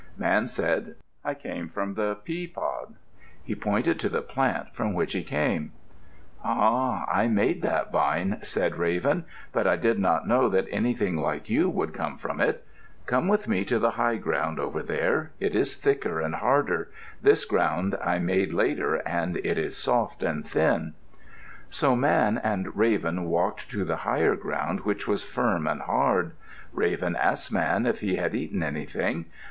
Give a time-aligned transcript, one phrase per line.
[0.17, 2.95] Man said, "I came from the pea pod."
[3.43, 5.73] He pointed to the plant from which he came.
[6.43, 9.25] "Ah, I made that vine," said Raven.
[9.51, 12.65] "But I did not know that anything like you would come from it.
[13.05, 16.89] Come with me to the high ground over there; it is thicker and harder.
[17.21, 20.95] This ground I made later and it is soft and thin."
[21.69, 26.31] So Man and Raven walked to the higher ground which was firm and hard.
[26.73, 29.25] Raven asked Man if he had eaten anything.